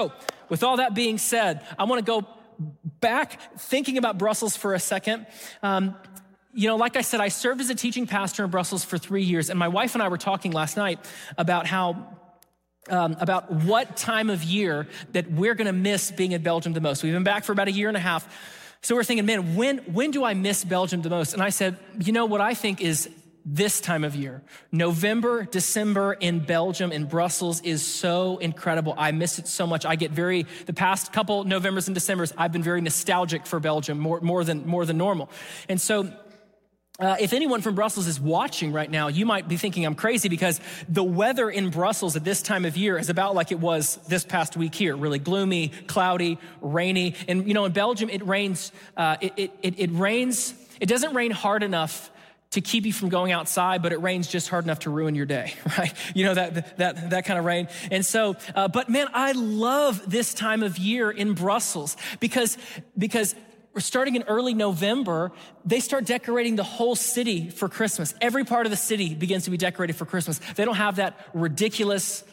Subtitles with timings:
[0.00, 0.12] So,
[0.48, 2.24] with all that being said, I want to go
[3.00, 5.26] back thinking about Brussels for a second.
[5.60, 5.96] Um,
[6.54, 9.24] you know, like I said, I served as a teaching pastor in Brussels for three
[9.24, 11.00] years, and my wife and I were talking last night
[11.36, 12.14] about how.
[12.90, 17.02] Um, about what time of year that we're gonna miss being in Belgium the most.
[17.02, 18.26] We've been back for about a year and a half.
[18.80, 21.34] So we're thinking, man, when, when do I miss Belgium the most?
[21.34, 23.10] And I said, you know, what I think is
[23.50, 24.42] this time of year.
[24.70, 28.94] November, December in Belgium, in Brussels is so incredible.
[28.98, 29.86] I miss it so much.
[29.86, 33.98] I get very, the past couple Novembers and Decembers, I've been very nostalgic for Belgium
[33.98, 35.30] more, more, than, more than normal.
[35.68, 36.12] And so,
[37.00, 40.28] uh, if anyone from Brussels is watching right now, you might be thinking I'm crazy
[40.28, 44.00] because the weather in Brussels at this time of year is about like it was
[44.08, 47.14] this past week here really gloomy, cloudy, rainy.
[47.28, 51.14] And, you know, in Belgium, it rains, uh, it, it, it, it rains, it doesn't
[51.14, 52.10] rain hard enough
[52.50, 55.26] to keep you from going outside, but it rains just hard enough to ruin your
[55.26, 55.92] day, right?
[56.14, 57.68] You know, that, that, that kind of rain.
[57.90, 62.56] And so, uh, but man, I love this time of year in Brussels because,
[62.96, 63.34] because
[63.74, 65.30] we're starting in early November,
[65.64, 68.14] they start decorating the whole city for Christmas.
[68.20, 70.40] Every part of the city begins to be decorated for Christmas.
[70.56, 72.24] They don't have that ridiculous,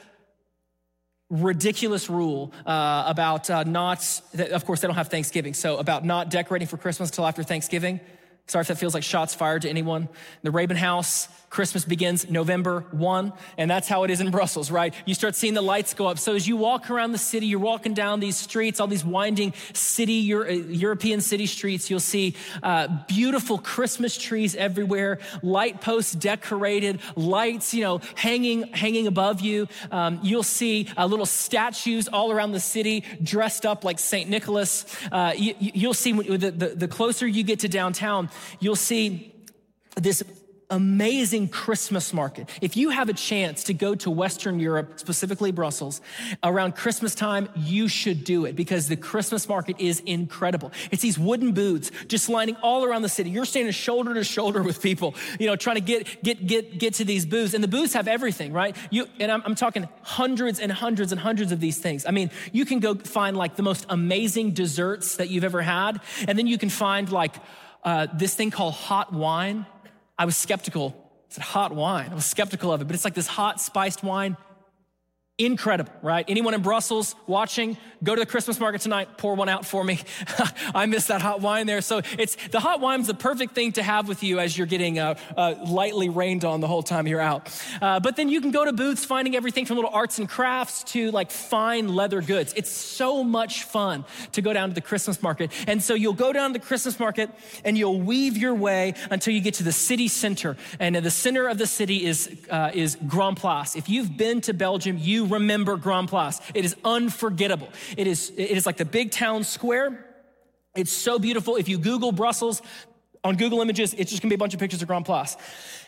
[1.30, 6.32] ridiculous rule uh, about uh, not, of course, they don't have Thanksgiving, so about not
[6.32, 8.00] decorating for Christmas until after Thanksgiving.
[8.48, 10.08] Sorry if that feels like shots fired to anyone.
[10.44, 14.94] The Raben House, Christmas begins November 1, and that's how it is in Brussels, right?
[15.06, 16.20] You start seeing the lights go up.
[16.20, 19.54] So as you walk around the city, you're walking down these streets, all these winding
[19.72, 27.00] city, Euro- European city streets, you'll see uh, beautiful Christmas trees everywhere, light posts decorated,
[27.16, 29.70] lights, you know, hanging, hanging above you.
[29.92, 34.30] Um, you'll see uh, little statues all around the city dressed up like St.
[34.30, 34.86] Nicholas.
[35.10, 39.32] Uh, you, will see the, the, the closer you get to downtown, you'll see
[39.96, 40.22] this
[40.70, 42.50] amazing Christmas market.
[42.62, 46.02] If you have a chance to go to Western Europe, specifically Brussels,
[46.44, 50.72] around Christmas time, you should do it because the Christmas market is incredible.
[50.92, 53.30] It's these wooden booths just lining all around the city.
[53.30, 56.96] You're standing shoulder to shoulder with people, you know, trying to get get get get
[56.96, 57.54] to these booths.
[57.54, 58.76] And the booths have everything, right?
[58.90, 62.06] You and I'm, I'm talking hundreds and hundreds and hundreds of these things.
[62.06, 66.02] I mean, you can go find like the most amazing desserts that you've ever had,
[66.28, 67.36] and then you can find like
[67.84, 69.66] uh, this thing called hot wine.
[70.18, 70.96] I was skeptical.
[70.98, 72.10] I said, hot wine.
[72.12, 74.38] I was skeptical of it, but it's like this hot spiced wine.
[75.38, 76.24] Incredible, right?
[76.30, 80.00] Anyone in Brussels watching, go to the Christmas market tonight, pour one out for me.
[80.74, 81.82] I miss that hot wine there.
[81.82, 84.98] So it's the hot wine's the perfect thing to have with you as you're getting
[84.98, 87.52] uh, uh, lightly rained on the whole time you're out.
[87.82, 90.86] Uh, but then you can go to booths finding everything from little arts and crafts
[90.86, 92.54] to like fine leather goods.
[92.56, 95.52] It's so much fun to go down to the Christmas market.
[95.68, 97.30] And so you'll go down to the Christmas market
[97.66, 100.56] and you'll weave your way until you get to the city center.
[100.80, 103.76] And the center of the city is, uh, is Grand Place.
[103.76, 106.40] If you've been to Belgium, you remember Grand Place.
[106.54, 107.70] It is unforgettable.
[107.98, 110.06] It is, it is like the big town square.
[110.76, 111.56] It's so beautiful.
[111.56, 112.62] If you Google Brussels,
[113.26, 115.36] on Google Images, it's just gonna be a bunch of pictures of Grand Place.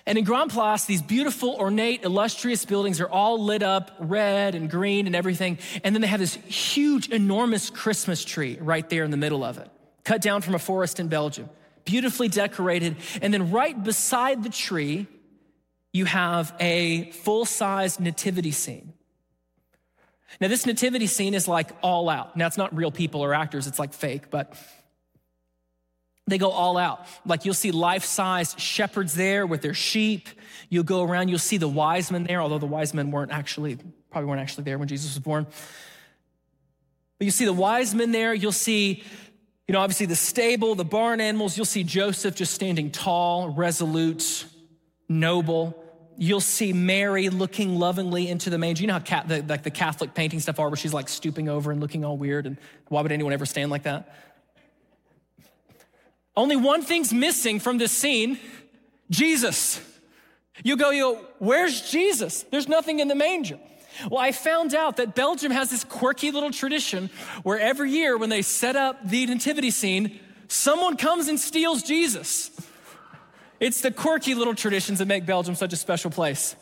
[0.07, 4.69] And in Grand Place, these beautiful, ornate, illustrious buildings are all lit up red and
[4.69, 5.59] green and everything.
[5.83, 9.59] And then they have this huge, enormous Christmas tree right there in the middle of
[9.59, 9.69] it,
[10.03, 11.47] cut down from a forest in Belgium,
[11.85, 12.95] beautifully decorated.
[13.21, 15.05] And then right beside the tree,
[15.93, 18.93] you have a full size nativity scene.
[20.41, 22.35] Now, this nativity scene is like all out.
[22.35, 24.55] Now, it's not real people or actors, it's like fake, but
[26.27, 27.07] they go all out.
[27.25, 30.27] Like you'll see life size shepherds there with their sheep.
[30.69, 33.77] You'll go around, you'll see the wise men there, although the wise men weren't actually,
[34.11, 35.47] probably weren't actually there when Jesus was born.
[37.17, 39.03] But you see the wise men there, you'll see,
[39.67, 41.57] you know, obviously the stable, the barn animals.
[41.57, 44.45] You'll see Joseph just standing tall, resolute,
[45.07, 45.81] noble.
[46.19, 48.81] You'll see Mary looking lovingly into the manger.
[48.81, 51.71] You know how the, like the Catholic painting stuff are, where she's like stooping over
[51.71, 52.47] and looking all weird.
[52.47, 52.57] And
[52.87, 54.13] why would anyone ever stand like that?
[56.35, 58.39] Only one thing's missing from this scene
[59.09, 59.79] Jesus.
[60.63, 62.43] You go, you go, where's Jesus?
[62.43, 63.59] There's nothing in the manger.
[64.09, 67.09] Well, I found out that Belgium has this quirky little tradition
[67.43, 72.51] where every year when they set up the nativity scene, someone comes and steals Jesus.
[73.59, 76.55] It's the quirky little traditions that make Belgium such a special place.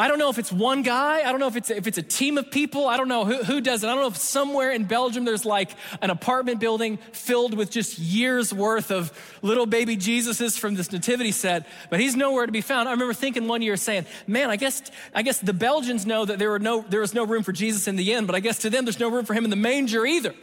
[0.00, 1.20] I don't know if it's one guy.
[1.20, 2.86] I don't know if it's, if it's a team of people.
[2.86, 3.86] I don't know who, who does it.
[3.88, 7.98] I don't know if somewhere in Belgium there's like an apartment building filled with just
[7.98, 9.12] years worth of
[9.42, 12.88] little baby Jesuses from this nativity set, but he's nowhere to be found.
[12.88, 14.80] I remember thinking one year saying, man, I guess,
[15.14, 17.86] I guess the Belgians know that there, were no, there was no room for Jesus
[17.86, 19.56] in the inn, but I guess to them there's no room for him in the
[19.56, 20.34] manger either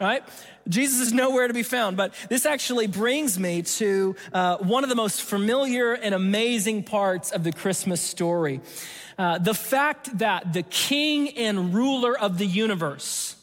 [0.00, 0.22] right?
[0.68, 1.96] Jesus is nowhere to be found.
[1.96, 7.30] But this actually brings me to uh, one of the most familiar and amazing parts
[7.32, 8.60] of the Christmas story.
[9.18, 13.36] Uh, the fact that the king and ruler of the universe,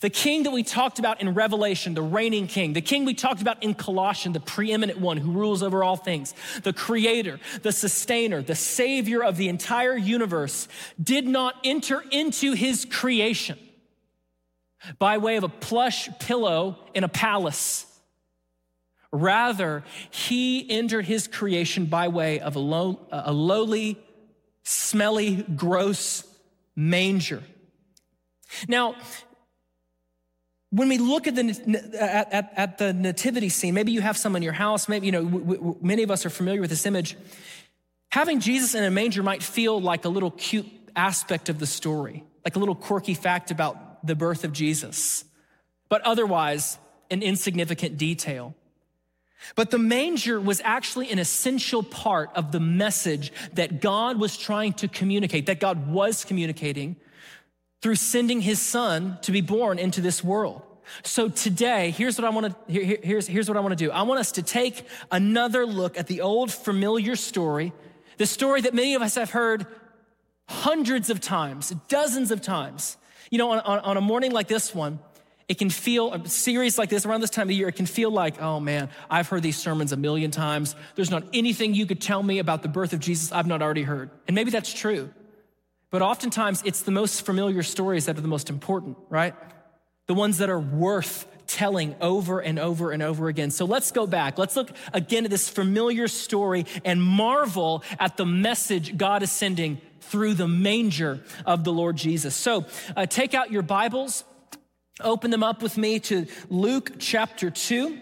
[0.00, 3.40] the king that we talked about in Revelation, the reigning king, the king we talked
[3.40, 8.42] about in Colossians, the preeminent one who rules over all things, the creator, the sustainer,
[8.42, 10.68] the savior of the entire universe,
[11.02, 13.58] did not enter into his creation
[14.98, 17.86] by way of a plush pillow in a palace.
[19.10, 23.98] Rather, he entered his creation by way of a, low, a lowly,
[24.64, 26.24] smelly, gross
[26.76, 27.42] manger.
[28.68, 28.96] Now,
[30.70, 34.36] when we look at the, at, at, at, the nativity scene, maybe you have some
[34.36, 36.84] in your house, maybe, you know, w- w- many of us are familiar with this
[36.84, 37.16] image.
[38.10, 42.24] Having Jesus in a manger might feel like a little cute aspect of the story,
[42.44, 45.24] like a little quirky fact about the birth of Jesus,
[45.88, 46.78] but otherwise
[47.10, 48.54] an insignificant detail.
[49.54, 54.72] But the manger was actually an essential part of the message that God was trying
[54.74, 56.96] to communicate, that God was communicating
[57.80, 60.62] through sending his son to be born into this world.
[61.02, 63.90] So today, here's what I want to here, here's, here's what I want to do.
[63.90, 67.72] I want us to take another look at the old familiar story,
[68.16, 69.66] the story that many of us have heard
[70.48, 72.96] hundreds of times, dozens of times.
[73.30, 74.98] You know, on, on, on a morning like this one,
[75.48, 78.10] it can feel, a series like this around this time of year, it can feel
[78.10, 80.76] like, oh man, I've heard these sermons a million times.
[80.94, 83.82] There's not anything you could tell me about the birth of Jesus I've not already
[83.82, 84.10] heard.
[84.26, 85.10] And maybe that's true.
[85.90, 89.34] But oftentimes it's the most familiar stories that are the most important, right?
[90.06, 93.50] The ones that are worth telling over and over and over again.
[93.50, 94.36] So let's go back.
[94.36, 99.80] Let's look again at this familiar story and marvel at the message God is sending
[100.08, 102.34] through the manger of the Lord Jesus.
[102.34, 102.66] So
[102.96, 104.24] uh, take out your Bibles,
[105.00, 107.98] open them up with me to Luke chapter 2.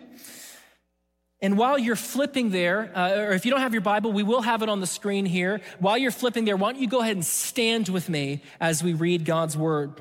[1.43, 4.41] And while you're flipping there, uh, or if you don't have your Bible, we will
[4.43, 5.61] have it on the screen here.
[5.79, 8.95] While you're flipping there, why don't you go ahead and stand with me as we
[8.95, 10.01] read God's word?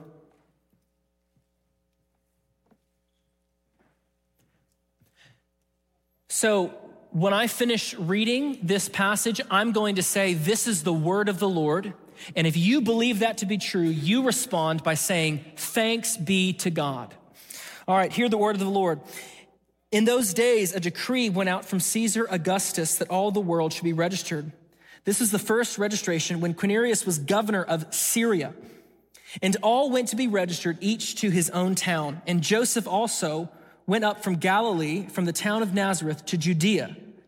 [6.30, 6.74] So,
[7.16, 11.40] when I finish reading this passage, I'm going to say, This is the word of
[11.40, 11.94] the Lord.
[12.36, 16.70] And if you believe that to be true, you respond by saying, Thanks be to
[16.70, 17.16] God.
[17.88, 19.00] All right, hear the word of the Lord.
[19.94, 23.86] In those days, a decree went out from Caesar Augustus that all the world should
[23.86, 24.52] be registered.
[25.06, 28.54] This is the first registration when Quirinius was governor of Syria.
[29.42, 32.24] And all went to be registered, each to his own town.
[32.28, 33.48] And Joseph also
[33.88, 36.98] went up from Galilee, from the town of Nazareth to Judea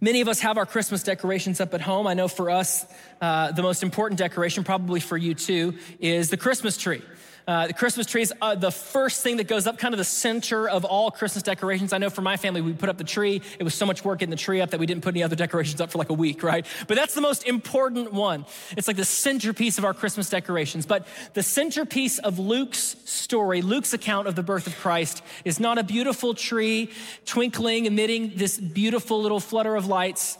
[0.00, 2.06] Many of us have our Christmas decorations up at home.
[2.06, 2.84] I know for us,
[3.20, 7.02] uh, the most important decoration, probably for you too, is the Christmas tree.
[7.46, 10.04] Uh, the Christmas tree is uh, the first thing that goes up, kind of the
[10.04, 11.92] center of all Christmas decorations.
[11.92, 13.40] I know for my family, we put up the tree.
[13.60, 15.36] It was so much work getting the tree up that we didn't put any other
[15.36, 16.66] decorations up for like a week, right?
[16.88, 18.46] But that's the most important one.
[18.76, 20.86] It's like the centerpiece of our Christmas decorations.
[20.86, 25.78] But the centerpiece of Luke's story, Luke's account of the birth of Christ, is not
[25.78, 26.90] a beautiful tree
[27.26, 30.36] twinkling, emitting this beautiful little flutter of lights.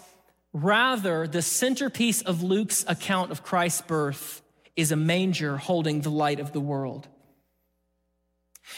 [0.53, 4.43] Rather, the centerpiece of Luke's account of Christ's birth
[4.77, 7.09] is a manger holding the light of the world.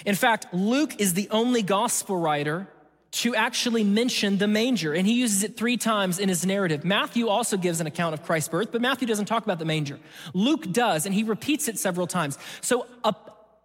[0.05, 2.69] In fact, Luke is the only gospel writer
[3.11, 6.85] to actually mention the manger, and he uses it three times in his narrative.
[6.85, 9.99] Matthew also gives an account of Christ's birth, but Matthew doesn't talk about the manger.
[10.35, 12.39] Luke does, and he repeats it several times.
[12.61, 13.13] So, uh,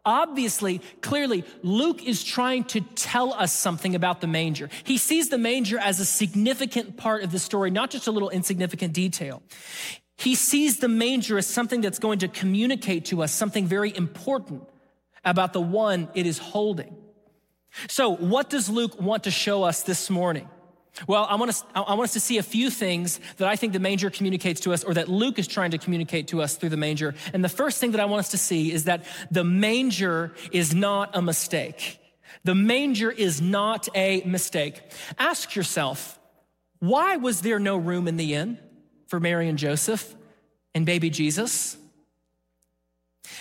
[0.05, 4.69] obviously, clearly, Luke is trying to tell us something about the manger.
[4.85, 8.29] He sees the manger as a significant part of the story, not just a little
[8.29, 9.43] insignificant detail.
[10.17, 14.63] He sees the manger as something that's going to communicate to us something very important
[15.25, 16.95] about the one it is holding.
[17.87, 20.47] So, what does Luke want to show us this morning?
[21.07, 23.73] Well, I want, us, I want us to see a few things that I think
[23.73, 26.69] the manger communicates to us or that Luke is trying to communicate to us through
[26.69, 27.15] the manger.
[27.33, 30.75] And the first thing that I want us to see is that the manger is
[30.75, 31.99] not a mistake.
[32.43, 34.81] The manger is not a mistake.
[35.17, 36.19] Ask yourself,
[36.77, 38.59] why was there no room in the inn?
[39.07, 40.15] For Mary and Joseph
[40.73, 41.77] and baby Jesus?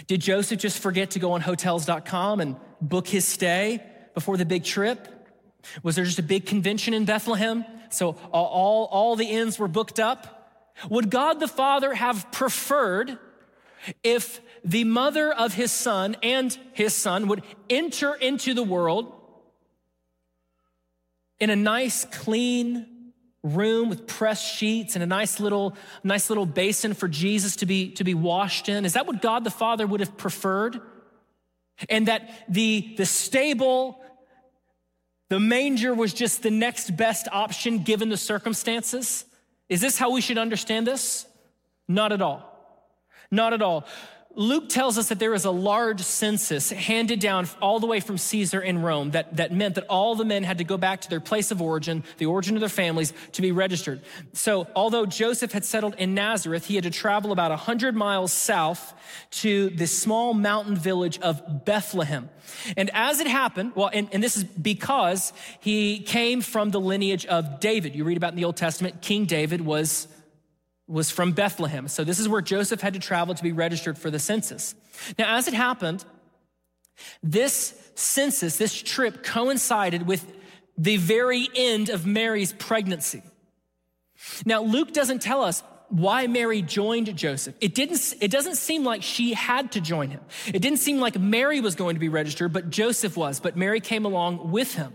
[0.07, 3.83] Did Joseph just forget to go on hotels.com and book his stay
[4.14, 5.09] before the big trip?
[5.83, 10.00] Was there just a big convention in Bethlehem so all, all the inns were booked
[10.00, 10.50] up.
[10.88, 13.19] Would God the Father have preferred
[14.02, 19.12] if the mother of his son and his son would enter into the world
[21.38, 22.87] in a nice, clean
[23.42, 27.90] room with pressed sheets and a nice little, nice little basin for Jesus to be,
[27.92, 28.84] to be washed in?
[28.84, 30.80] Is that what God the Father would have preferred?
[31.88, 34.00] And that the, the stable,
[35.28, 39.25] the manger was just the next best option given the circumstances?
[39.68, 41.26] Is this how we should understand this?
[41.88, 42.49] Not at all.
[43.30, 43.87] Not at all.
[44.34, 48.16] Luke tells us that there was a large census handed down all the way from
[48.16, 51.10] Caesar in Rome that, that meant that all the men had to go back to
[51.10, 54.00] their place of origin, the origin of their families, to be registered.
[54.32, 58.94] So, although Joseph had settled in Nazareth, he had to travel about 100 miles south
[59.32, 62.30] to the small mountain village of Bethlehem.
[62.76, 67.26] And as it happened, well, and, and this is because he came from the lineage
[67.26, 67.94] of David.
[67.94, 70.08] You read about in the Old Testament, King David was
[70.88, 71.88] was from Bethlehem.
[71.88, 74.74] So this is where Joseph had to travel to be registered for the census.
[75.18, 76.04] Now, as it happened,
[77.22, 80.30] this census, this trip coincided with
[80.76, 83.22] the very end of Mary's pregnancy.
[84.44, 87.54] Now, Luke doesn't tell us why Mary joined Joseph.
[87.60, 90.20] It didn't it doesn't seem like she had to join him.
[90.46, 93.80] It didn't seem like Mary was going to be registered, but Joseph was, but Mary
[93.80, 94.94] came along with him.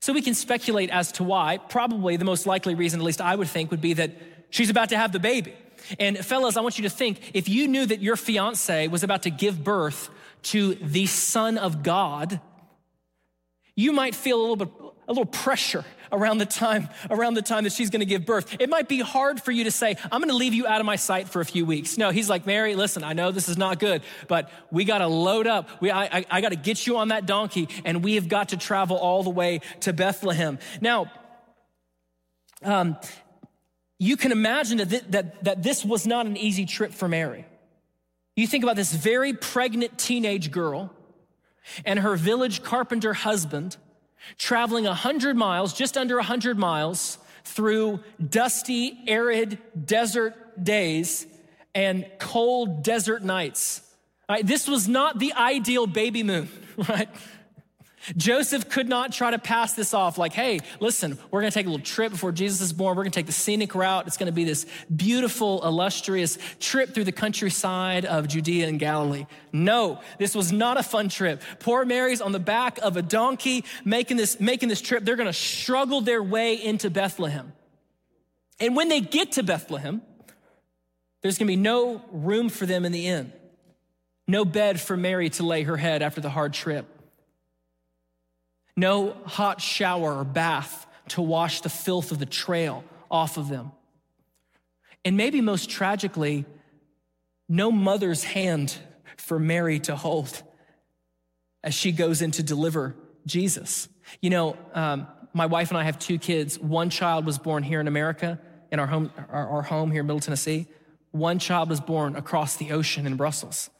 [0.00, 1.56] So we can speculate as to why.
[1.56, 4.12] Probably the most likely reason, at least I would think, would be that
[4.54, 5.52] She's about to have the baby.
[5.98, 9.24] And fellas, I want you to think if you knew that your fiance was about
[9.24, 10.10] to give birth
[10.44, 12.40] to the Son of God,
[13.74, 14.68] you might feel a little bit
[15.08, 18.56] a little pressure around the time around the time that she's going to give birth.
[18.60, 20.86] It might be hard for you to say i'm going to leave you out of
[20.86, 21.98] my sight for a few weeks.
[21.98, 25.08] No he's like mary listen i know this is not good but we got to
[25.08, 25.68] load up.
[25.82, 28.50] We, i, I, I got to get you on that donkey and we have got
[28.50, 30.60] to travel all the way to bethlehem.
[30.80, 31.10] Now
[32.62, 32.96] um,
[34.04, 37.46] you can imagine that, that, that this was not an easy trip for Mary.
[38.36, 40.92] You think about this very pregnant teenage girl
[41.86, 43.78] and her village carpenter husband
[44.36, 51.26] traveling 100 miles, just under 100 miles, through dusty, arid desert days
[51.74, 53.80] and cold desert nights.
[54.28, 56.48] Right, this was not the ideal baby moon,
[56.88, 57.08] right?
[58.16, 61.66] Joseph could not try to pass this off like, hey, listen, we're going to take
[61.66, 62.96] a little trip before Jesus is born.
[62.96, 64.06] We're going to take the scenic route.
[64.06, 69.26] It's going to be this beautiful, illustrious trip through the countryside of Judea and Galilee.
[69.52, 71.42] No, this was not a fun trip.
[71.60, 75.04] Poor Mary's on the back of a donkey making this, making this trip.
[75.04, 77.52] They're going to struggle their way into Bethlehem.
[78.60, 80.02] And when they get to Bethlehem,
[81.22, 83.32] there's going to be no room for them in the inn,
[84.28, 86.93] no bed for Mary to lay her head after the hard trip
[88.76, 93.72] no hot shower or bath to wash the filth of the trail off of them.
[95.04, 96.46] And maybe most tragically,
[97.48, 98.76] no mother's hand
[99.16, 100.42] for Mary to hold
[101.62, 103.88] as she goes in to deliver Jesus.
[104.20, 106.58] You know, um, my wife and I have two kids.
[106.58, 108.38] One child was born here in America,
[108.70, 110.66] in our home, our, our home here in Middle Tennessee.
[111.10, 113.70] One child was born across the ocean in Brussels.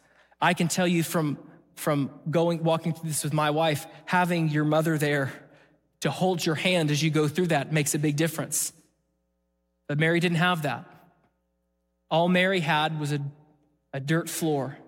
[0.40, 1.38] I can tell you from
[1.74, 5.32] from going walking through this with my wife having your mother there
[6.00, 8.72] to hold your hand as you go through that makes a big difference.
[9.88, 10.84] But mary didn't have that.
[12.10, 13.20] All mary had was a,
[13.92, 14.78] a dirt floor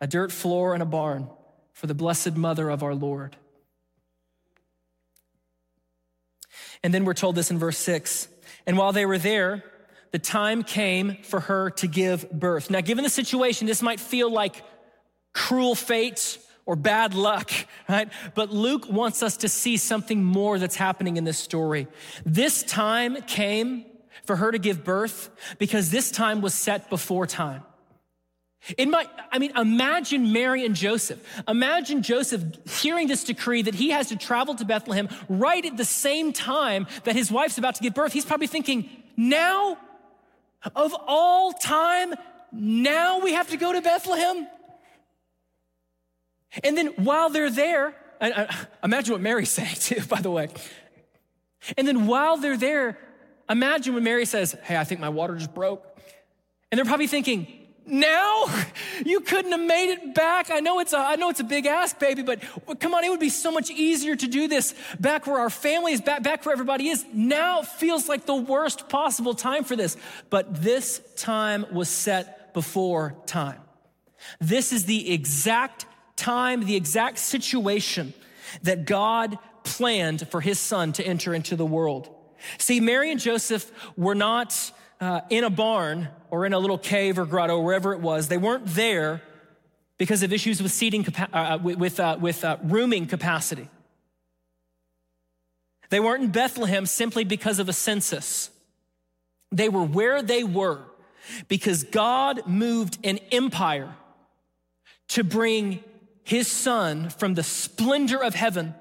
[0.00, 1.28] a dirt floor and a barn
[1.72, 3.36] for the blessed mother of our lord.
[6.82, 8.28] And then we're told this in verse 6
[8.66, 9.64] and while they were there
[10.10, 12.70] the time came for her to give birth.
[12.70, 14.62] Now given the situation this might feel like
[15.34, 17.50] cruel fate or bad luck,
[17.88, 18.08] right?
[18.34, 21.86] But Luke wants us to see something more that's happening in this story.
[22.24, 23.84] This time came
[24.24, 27.62] for her to give birth because this time was set before time.
[28.78, 31.22] It might, I mean, imagine Mary and Joseph.
[31.46, 32.42] Imagine Joseph
[32.80, 36.86] hearing this decree that he has to travel to Bethlehem right at the same time
[37.04, 38.14] that his wife's about to give birth.
[38.14, 38.88] He's probably thinking,
[39.18, 39.76] now,
[40.74, 42.14] of all time,
[42.52, 44.46] now we have to go to Bethlehem?
[46.62, 47.94] And then while they're there,
[48.82, 50.48] imagine what Mary's saying too, by the way.
[51.76, 52.98] And then while they're there,
[53.48, 55.82] imagine when Mary says, Hey, I think my water just broke.
[56.70, 57.46] And they're probably thinking,
[57.86, 58.46] now
[59.04, 60.50] you couldn't have made it back.
[60.50, 62.42] I know it's a, I know it's a big ask, baby, but
[62.80, 65.92] come on, it would be so much easier to do this back where our family
[65.92, 67.04] is, back, back where everybody is.
[67.12, 69.96] Now feels like the worst possible time for this.
[70.30, 73.60] But this time was set before time.
[74.40, 78.14] This is the exact time, the exact situation
[78.62, 82.08] that God planned for his son to enter into the world.
[82.58, 87.18] See, Mary and Joseph were not uh, in a barn or in a little cave
[87.18, 88.28] or grotto, wherever it was.
[88.28, 89.22] They weren't there
[89.98, 93.68] because of issues with seating, uh, uh, with, uh, with uh, rooming capacity.
[95.90, 98.50] They weren't in Bethlehem simply because of a census.
[99.52, 100.80] They were where they were
[101.48, 103.94] because God moved an empire
[105.08, 105.84] to bring
[106.24, 108.74] his son from the splendor of heaven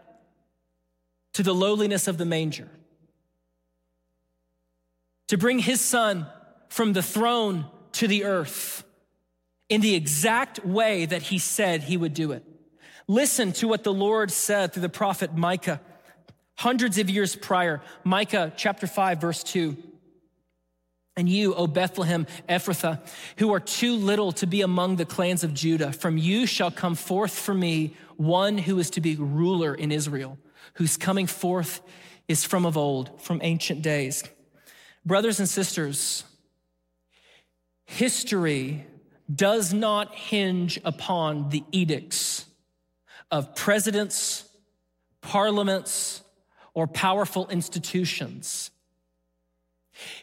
[1.33, 2.69] to the lowliness of the manger.
[5.27, 6.27] To bring his son
[6.69, 8.83] from the throne to the earth
[9.69, 12.43] in the exact way that he said he would do it.
[13.07, 15.81] Listen to what the Lord said through the prophet Micah
[16.55, 17.81] hundreds of years prior.
[18.03, 19.75] Micah chapter 5, verse 2.
[21.15, 22.99] And you, O Bethlehem Ephrathah,
[23.37, 26.95] who are too little to be among the clans of Judah, from you shall come
[26.95, 30.37] forth for me one who is to be ruler in Israel,
[30.75, 31.81] whose coming forth
[32.27, 34.23] is from of old, from ancient days.
[35.05, 36.23] Brothers and sisters,
[37.85, 38.85] history
[39.33, 42.45] does not hinge upon the edicts
[43.29, 44.49] of presidents,
[45.21, 46.21] parliaments,
[46.73, 48.71] or powerful institutions.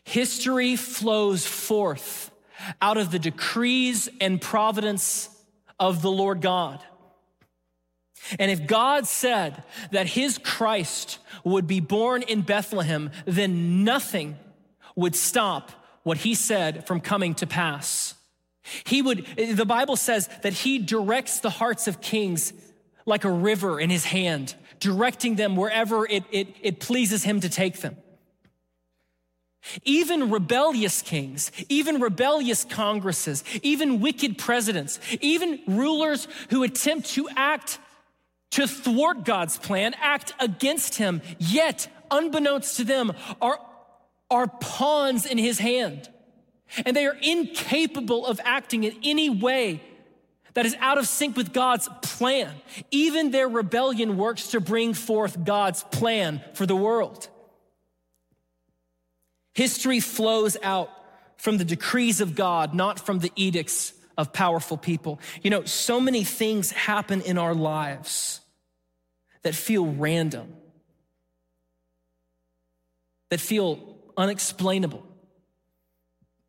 [0.04, 2.30] History flows forth
[2.80, 5.28] out of the decrees and providence
[5.78, 6.80] of the Lord God.
[8.38, 14.38] And if God said that his Christ would be born in Bethlehem, then nothing
[14.94, 15.72] would stop
[16.02, 18.14] what he said from coming to pass.
[18.84, 22.52] He would, the Bible says that he directs the hearts of kings
[23.06, 27.48] like a river in his hand, directing them wherever it, it, it pleases him to
[27.48, 27.96] take them.
[29.84, 37.78] Even rebellious kings, even rebellious congresses, even wicked presidents, even rulers who attempt to act
[38.52, 43.60] to thwart God's plan, act against him, yet, unbeknownst to them, are,
[44.30, 46.08] are pawns in his hand.
[46.84, 49.82] And they are incapable of acting in any way
[50.54, 52.52] that is out of sync with God's plan.
[52.90, 57.28] Even their rebellion works to bring forth God's plan for the world.
[59.54, 60.90] History flows out
[61.36, 65.20] from the decrees of God, not from the edicts of powerful people.
[65.42, 68.40] You know, so many things happen in our lives
[69.42, 70.52] that feel random,
[73.30, 75.02] that feel unexplainable,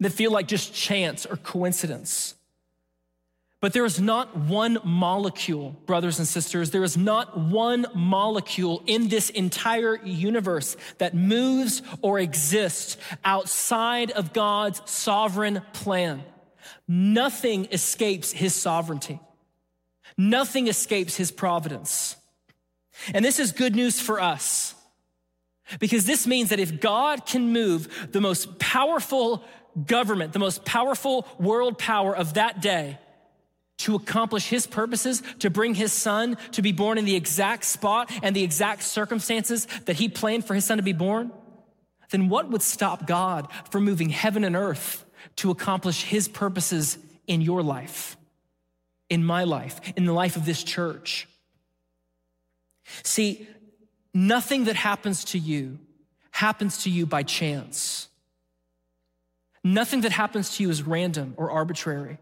[0.01, 2.35] that feel like just chance or coincidence.
[3.61, 9.07] But there is not one molecule, brothers and sisters, there is not one molecule in
[9.07, 16.23] this entire universe that moves or exists outside of God's sovereign plan.
[16.87, 19.19] Nothing escapes his sovereignty.
[20.17, 22.15] Nothing escapes his providence.
[23.13, 24.73] And this is good news for us
[25.79, 29.43] because this means that if God can move the most powerful
[29.85, 32.97] government, the most powerful world power of that day,
[33.81, 38.11] to accomplish his purposes, to bring his son to be born in the exact spot
[38.23, 41.31] and the exact circumstances that he planned for his son to be born,
[42.11, 45.05] then what would stop God from moving heaven and earth
[45.37, 48.17] to accomplish his purposes in your life,
[49.09, 51.27] in my life, in the life of this church?
[53.03, 53.47] See,
[54.13, 55.79] nothing that happens to you
[56.31, 58.07] happens to you by chance.
[59.63, 62.17] Nothing that happens to you is random or arbitrary.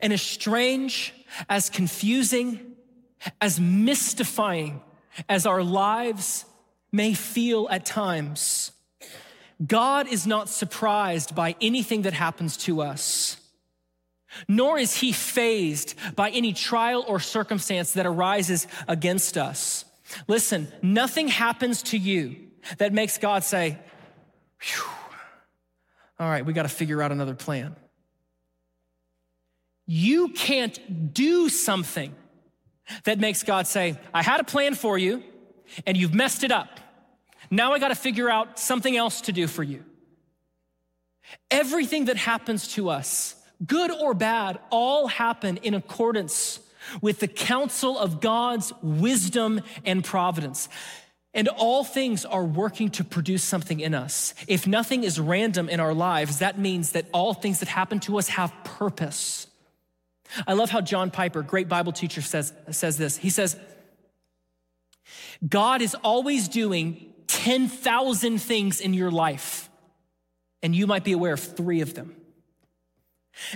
[0.00, 1.14] And as strange,
[1.48, 2.76] as confusing,
[3.40, 4.80] as mystifying
[5.28, 6.44] as our lives
[6.92, 8.72] may feel at times,
[9.64, 13.38] God is not surprised by anything that happens to us,
[14.48, 19.84] nor is he fazed by any trial or circumstance that arises against us.
[20.28, 22.36] Listen, nothing happens to you
[22.78, 23.78] that makes God say,
[26.18, 27.76] all right, we got to figure out another plan.
[29.86, 32.14] You can't do something
[33.04, 35.22] that makes God say, I had a plan for you
[35.86, 36.80] and you've messed it up.
[37.50, 39.84] Now I got to figure out something else to do for you.
[41.50, 46.60] Everything that happens to us, good or bad, all happen in accordance
[47.00, 50.68] with the counsel of God's wisdom and providence.
[51.34, 54.34] And all things are working to produce something in us.
[54.48, 58.18] If nothing is random in our lives, that means that all things that happen to
[58.18, 59.46] us have purpose.
[60.46, 63.16] I love how John Piper, great Bible teacher, says, says this.
[63.16, 63.56] He says,
[65.46, 69.68] God is always doing 10,000 things in your life,
[70.62, 72.16] and you might be aware of three of them.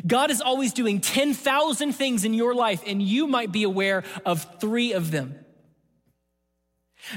[0.07, 4.61] God is always doing 10,000 things in your life, and you might be aware of
[4.61, 5.35] three of them.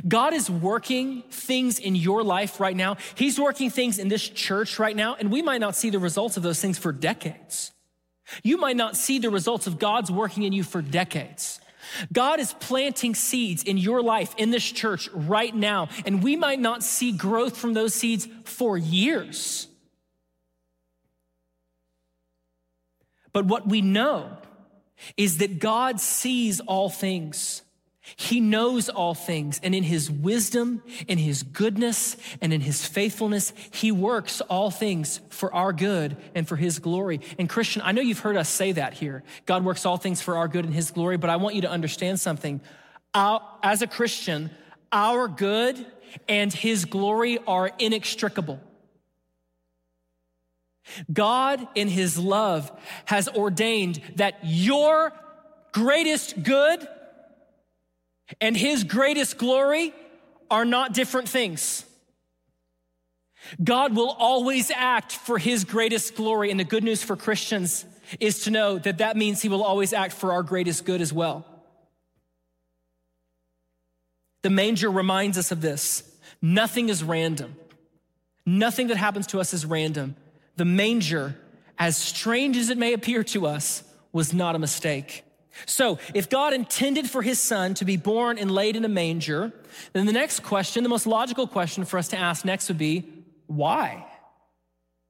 [0.08, 2.98] God is working things in your life right now.
[3.16, 6.38] He's working things in this church right now, and we might not see the results
[6.38, 7.72] of those things for decades.
[8.41, 11.60] You might not see the results of God's working in you for decades.
[12.12, 16.60] God is planting seeds in your life, in this church right now, and we might
[16.60, 19.67] not see growth from those seeds for years.
[23.34, 24.38] But what we know
[25.17, 27.62] is that God sees all things.
[28.18, 33.54] He knows all things, and in his wisdom, in his goodness, and in his faithfulness,
[33.72, 37.22] he works all things for our good and for his glory.
[37.39, 39.24] And Christian, I know you've heard us say that here.
[39.46, 41.70] God works all things for our good and his glory, but I want you to
[41.70, 42.60] understand something.
[43.16, 44.52] as a Christian,
[44.92, 45.86] our good
[46.28, 48.60] and his glory are inextricable.
[51.12, 52.72] God, in his love,
[53.06, 55.13] has ordained that your
[55.72, 56.86] greatest good
[58.39, 59.93] and his greatest glory
[60.49, 61.86] are not different things.
[63.62, 66.51] God will always act for his greatest glory.
[66.51, 67.86] And the good news for Christians
[68.19, 71.12] is to know that that means he will always act for our greatest good as
[71.12, 71.45] well.
[74.43, 76.03] The manger reminds us of this.
[76.41, 77.55] Nothing is random.
[78.45, 80.15] Nothing that happens to us is random.
[80.57, 81.36] The manger,
[81.79, 85.23] as strange as it may appear to us, was not a mistake.
[85.66, 89.52] So, if God intended for his son to be born and laid in a manger,
[89.94, 93.08] then the next question, the most logical question for us to ask next would be
[93.48, 94.06] why?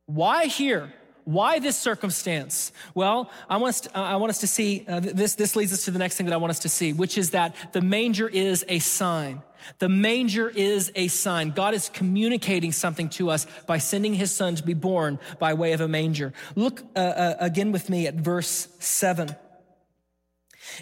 [0.05, 0.93] Why here?
[1.25, 2.73] Why this circumstance?
[2.93, 5.35] Well, I want us to, uh, I want us to see uh, this.
[5.35, 7.29] This leads us to the next thing that I want us to see, which is
[7.29, 9.41] that the manger is a sign.
[9.79, 11.51] The manger is a sign.
[11.51, 15.71] God is communicating something to us by sending his son to be born by way
[15.71, 16.33] of a manger.
[16.55, 19.33] Look uh, uh, again with me at verse 7.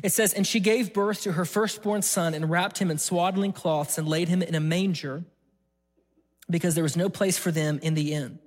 [0.03, 3.53] It says, And she gave birth to her firstborn son and wrapped him in swaddling
[3.53, 5.23] cloths and laid him in a manger
[6.49, 8.39] because there was no place for them in the inn.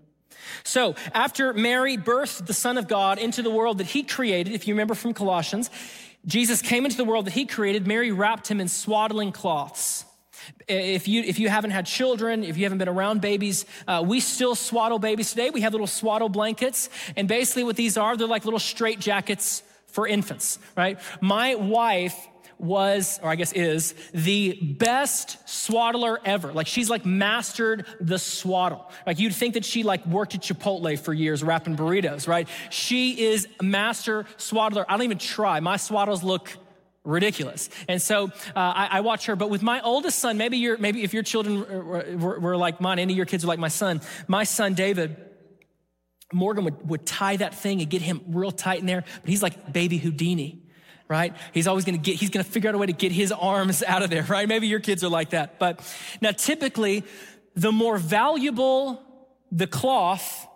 [0.62, 4.68] So, after Mary birthed the Son of God into the world that he created, if
[4.68, 5.70] you remember from Colossians,
[6.26, 7.86] Jesus came into the world that he created.
[7.86, 10.04] Mary wrapped him in swaddling cloths.
[10.68, 14.20] If you, if you haven't had children, if you haven't been around babies, uh, we
[14.20, 15.48] still swaddle babies today.
[15.50, 16.90] We have little swaddle blankets.
[17.16, 19.62] And basically, what these are, they're like little straight jackets
[19.94, 20.98] for infants, right?
[21.20, 22.16] My wife
[22.58, 26.52] was, or I guess is, the best swaddler ever.
[26.52, 28.90] Like she's like mastered the swaddle.
[29.06, 32.48] Like you'd think that she like worked at Chipotle for years wrapping burritos, right?
[32.70, 34.84] She is a master swaddler.
[34.88, 35.60] I don't even try.
[35.60, 36.50] My swaddles look
[37.04, 37.70] ridiculous.
[37.86, 39.36] And so uh, I, I, watch her.
[39.36, 42.80] But with my oldest son, maybe you're, maybe if your children were, were, were like
[42.80, 44.00] mine, any of your kids are like my son.
[44.26, 45.14] My son David
[46.32, 49.42] Morgan would, would tie that thing and get him real tight in there, but he's
[49.42, 50.62] like baby Houdini,
[51.08, 51.34] right?
[51.52, 54.02] He's always gonna get, he's gonna figure out a way to get his arms out
[54.02, 54.48] of there, right?
[54.48, 55.58] Maybe your kids are like that.
[55.58, 55.80] But
[56.20, 57.04] now typically,
[57.54, 59.02] the more valuable
[59.52, 60.48] the cloth,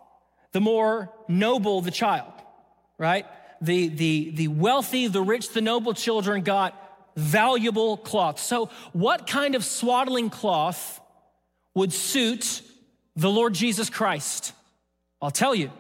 [0.52, 2.33] the more noble the child,
[2.98, 3.26] right?
[3.61, 6.74] The, the, the wealthy, the rich, the noble children got
[7.16, 8.40] valuable cloth.
[8.40, 11.00] So, what kind of swaddling cloth
[11.74, 12.62] would suit
[13.16, 14.52] the Lord Jesus Christ?
[15.20, 15.70] I'll tell you,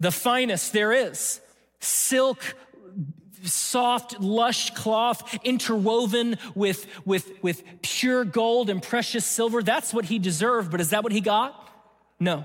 [0.00, 1.40] the finest there is.
[1.80, 2.42] Silk,
[3.42, 9.62] soft, lush cloth interwoven with, with, with pure gold and precious silver.
[9.62, 11.68] That's what he deserved, but is that what he got?
[12.20, 12.44] No.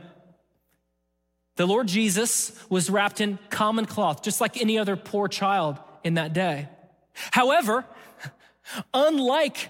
[1.55, 6.15] The Lord Jesus was wrapped in common cloth, just like any other poor child in
[6.15, 6.67] that day.
[7.31, 7.86] However,
[8.93, 9.69] unlike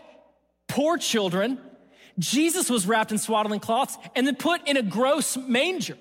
[0.68, 1.60] poor children,
[2.18, 5.98] Jesus was wrapped in swaddling cloths and then put in a gross manger.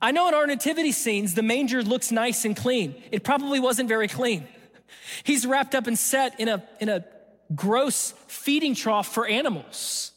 [0.00, 3.00] I know in our nativity scenes, the manger looks nice and clean.
[3.12, 4.46] It probably wasn't very clean.
[5.24, 7.04] He's wrapped up and set in a, in a
[7.54, 10.12] gross feeding trough for animals.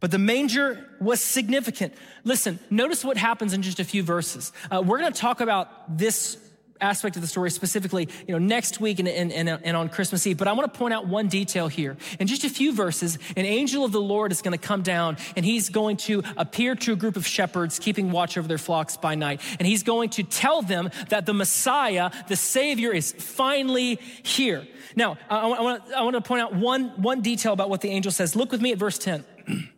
[0.00, 1.94] But the manger was significant.
[2.24, 4.52] Listen, notice what happens in just a few verses.
[4.70, 6.36] Uh, we're going to talk about this
[6.82, 10.26] aspect of the story specifically, you know, next week and, and, and, and on Christmas
[10.26, 10.36] Eve.
[10.36, 11.96] But I want to point out one detail here.
[12.18, 15.16] In just a few verses, an angel of the Lord is going to come down
[15.36, 18.96] and he's going to appear to a group of shepherds keeping watch over their flocks
[18.96, 19.40] by night.
[19.58, 24.66] And he's going to tell them that the Messiah, the Savior, is finally here.
[24.96, 27.88] Now, I, I, want, I want to point out one, one detail about what the
[27.88, 28.36] angel says.
[28.36, 29.24] Look with me at verse 10.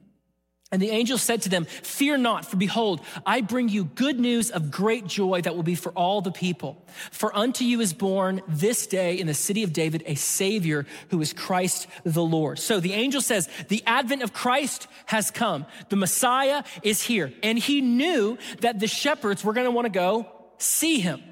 [0.75, 4.51] And the angel said to them, Fear not, for behold, I bring you good news
[4.51, 6.85] of great joy that will be for all the people.
[7.13, 11.21] For unto you is born this day in the city of David a Savior who
[11.21, 12.59] is Christ the Lord.
[12.59, 15.65] So the angel says, The advent of Christ has come.
[15.91, 17.33] The Messiah is here.
[17.45, 20.27] And he knew that the shepherds were going to want to go
[20.59, 21.23] see him.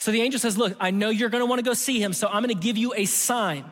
[0.00, 2.14] So the angel says, Look, I know you're going to want to go see him,
[2.14, 3.70] so I'm going to give you a sign.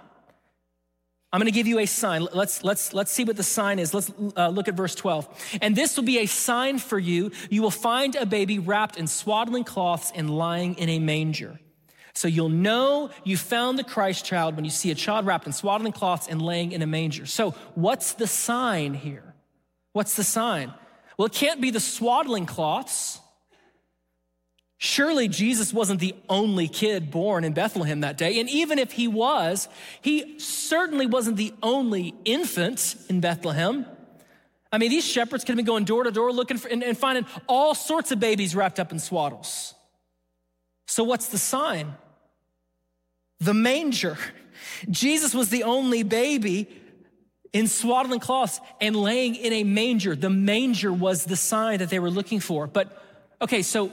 [1.33, 2.27] I'm going to give you a sign.
[2.33, 3.95] Let's, let's, let's see what the sign is.
[3.95, 5.59] Let's uh, look at verse 12.
[5.63, 7.31] And this will be a sign for you.
[7.51, 11.61] You will find a baby wrapped in swaddling cloths and lying in a manger.
[12.15, 15.53] So you'll know you found the Christ child when you see a child wrapped in
[15.53, 17.27] swaddling cloths and laying in a manger.
[17.27, 19.35] So what's the sign here?
[19.93, 20.75] What's the sign?
[21.17, 23.20] Well, it can't be the swaddling cloths.
[24.83, 28.41] Surely Jesus wasn't the only kid born in Bethlehem that day.
[28.41, 29.69] And even if he was,
[30.01, 33.85] he certainly wasn't the only infant in Bethlehem.
[34.73, 36.97] I mean, these shepherds could have been going door to door looking for and, and
[36.97, 39.75] finding all sorts of babies wrapped up in swaddles.
[40.87, 41.93] So, what's the sign?
[43.39, 44.17] The manger.
[44.91, 46.69] Jesus was the only baby
[47.53, 50.17] in swaddling cloths and laying in a manger.
[50.17, 52.67] The manger was the sign that they were looking for.
[52.67, 52.99] But,
[53.43, 53.93] okay, so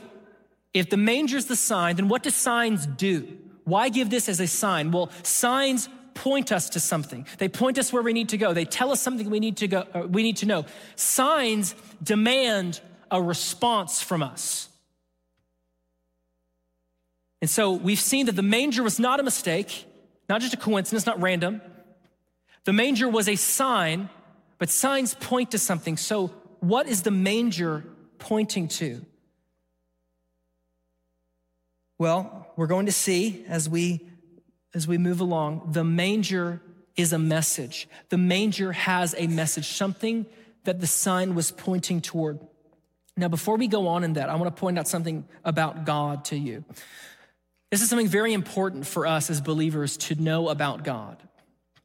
[0.74, 3.38] if the manger is the sign, then what do signs do?
[3.64, 4.92] Why give this as a sign?
[4.92, 7.26] Well, signs point us to something.
[7.38, 8.54] They point us where we need to go.
[8.54, 10.66] They tell us something we need to go uh, we need to know.
[10.96, 14.70] Signs demand a response from us.
[17.42, 19.86] And so we've seen that the manger was not a mistake,
[20.28, 21.62] not just a coincidence, not random.
[22.64, 24.10] The manger was a sign,
[24.58, 25.98] but signs point to something.
[25.98, 26.28] So
[26.60, 27.84] what is the manger
[28.18, 29.06] pointing to?
[32.00, 34.08] Well, we're going to see as we
[34.74, 36.62] as we move along, the manger
[36.96, 37.88] is a message.
[38.10, 40.26] The manger has a message, something
[40.66, 42.40] that the sign was pointing toward.
[43.16, 46.26] Now, before we go on in that, I want to point out something about God
[46.26, 46.64] to you.
[47.72, 51.18] This is something very important for us as believers to know about God,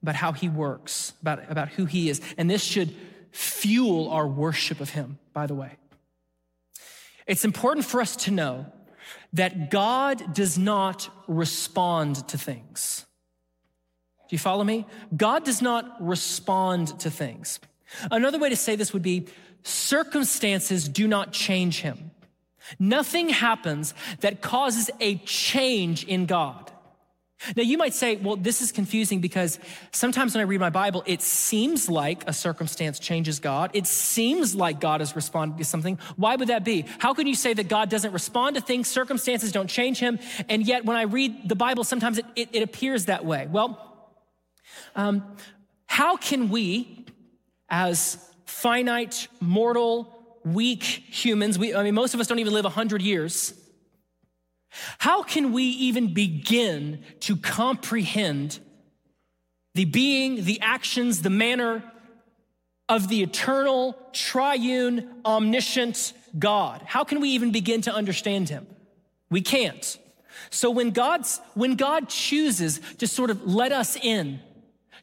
[0.02, 2.20] about how He works, about, about who He is.
[2.36, 2.94] And this should
[3.30, 5.72] fuel our worship of Him, by the way.
[7.26, 8.66] It's important for us to know
[9.32, 13.06] that God does not respond to things.
[14.28, 14.86] Do you follow me?
[15.14, 17.60] God does not respond to things.
[18.10, 19.26] Another way to say this would be
[19.62, 22.10] circumstances do not change him.
[22.78, 26.71] Nothing happens that causes a change in God.
[27.56, 29.58] Now, you might say, well, this is confusing because
[29.90, 33.70] sometimes when I read my Bible, it seems like a circumstance changes God.
[33.74, 35.98] It seems like God is responding to something.
[36.16, 36.84] Why would that be?
[36.98, 40.66] How can you say that God doesn't respond to things, circumstances don't change him, and
[40.66, 43.48] yet when I read the Bible, sometimes it, it, it appears that way?
[43.50, 43.78] Well,
[44.94, 45.36] um,
[45.86, 47.06] how can we,
[47.68, 50.12] as finite, mortal,
[50.44, 53.54] weak humans, we, I mean, most of us don't even live 100 years,
[54.98, 58.58] how can we even begin to comprehend
[59.74, 61.82] the being, the actions, the manner
[62.88, 66.82] of the eternal, triune, omniscient God?
[66.86, 68.66] How can we even begin to understand him?
[69.30, 69.98] We can't.
[70.50, 74.40] So when God's, when God chooses to sort of let us in,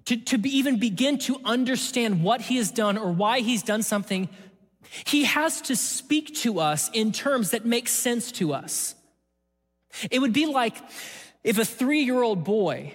[0.06, 3.84] to, to be, even begin to understand what he has done or why he's done
[3.84, 4.30] something,
[5.06, 8.96] he has to speak to us in terms that make sense to us.
[10.12, 10.78] It would be like
[11.44, 12.94] if a three year old boy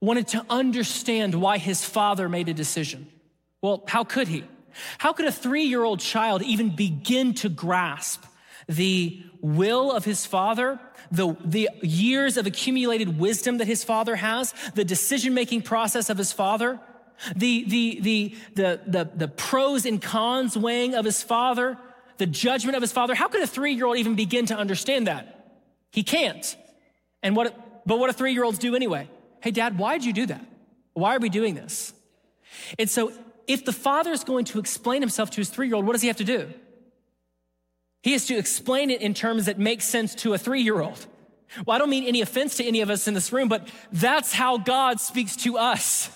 [0.00, 3.08] wanted to understand why his father made a decision.
[3.62, 4.44] Well, how could he?
[4.98, 8.24] How could a three year old child even begin to grasp
[8.68, 10.78] the will of his father,
[11.10, 16.18] the, the years of accumulated wisdom that his father has, the decision making process of
[16.18, 16.78] his father,
[17.34, 21.78] the, the, the, the, the, the pros and cons weighing of his father,
[22.18, 23.14] the judgment of his father?
[23.14, 25.37] How could a three year old even begin to understand that?
[25.90, 26.56] He can't.
[27.22, 29.08] And what, but what do three year olds do anyway?
[29.40, 30.44] Hey, dad, why'd you do that?
[30.94, 31.92] Why are we doing this?
[32.78, 33.12] And so,
[33.46, 36.02] if the father is going to explain himself to his three year old, what does
[36.02, 36.52] he have to do?
[38.02, 41.06] He has to explain it in terms that make sense to a three year old.
[41.64, 44.32] Well, I don't mean any offense to any of us in this room, but that's
[44.32, 46.10] how God speaks to us.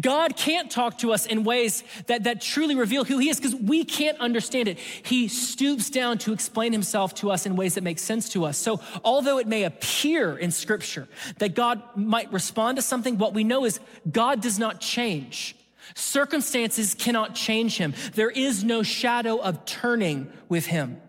[0.00, 3.54] God can't talk to us in ways that, that truly reveal who He is because
[3.54, 4.78] we can't understand it.
[4.78, 8.56] He stoops down to explain Himself to us in ways that make sense to us.
[8.58, 11.08] So, although it may appear in Scripture
[11.38, 15.56] that God might respond to something, what we know is God does not change.
[15.94, 17.94] Circumstances cannot change Him.
[18.14, 21.00] There is no shadow of turning with Him.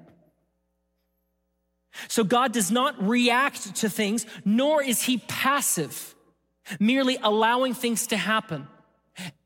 [2.08, 6.14] So, God does not react to things, nor is He passive
[6.80, 8.67] merely allowing things to happen.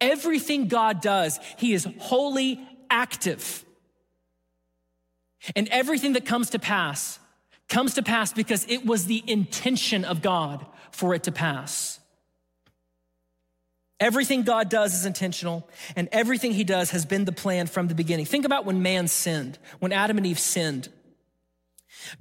[0.02, 3.64] Everything God does, He is wholly active.
[5.56, 7.20] And everything that comes to pass
[7.68, 12.00] comes to pass because it was the intention of God for it to pass.
[14.00, 17.96] Everything God does is intentional, and everything He does has been the plan from the
[17.96, 18.26] beginning.
[18.26, 20.88] Think about when man sinned, when Adam and Eve sinned.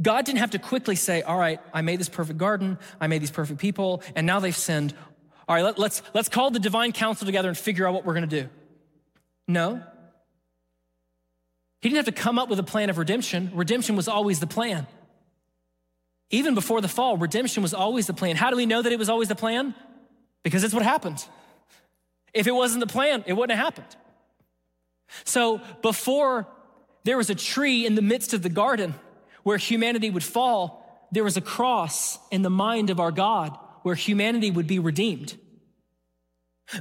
[0.01, 3.23] God didn't have to quickly say, All right, I made this perfect garden, I made
[3.23, 4.95] these perfect people, and now they've sinned.
[5.49, 8.15] All right, let, let's, let's call the divine council together and figure out what we're
[8.15, 8.49] going to do.
[9.47, 9.83] No.
[11.81, 13.51] He didn't have to come up with a plan of redemption.
[13.55, 14.87] Redemption was always the plan.
[16.31, 18.37] Even before the fall, redemption was always the plan.
[18.37, 19.75] How do we know that it was always the plan?
[20.43, 21.25] Because it's what happened.
[22.35, 23.97] If it wasn't the plan, it wouldn't have happened.
[25.25, 26.47] So before
[27.05, 28.95] there was a tree in the midst of the garden
[29.49, 33.95] where humanity would fall, there was a cross in the mind of our God where
[33.95, 35.39] humanity would be redeemed.